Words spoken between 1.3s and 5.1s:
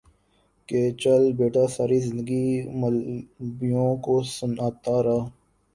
بیٹا ساری زندگی مولبیوں کو سنتا